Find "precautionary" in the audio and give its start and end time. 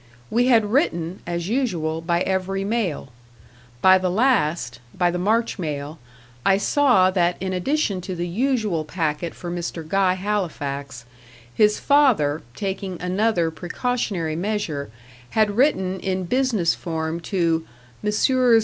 13.51-14.35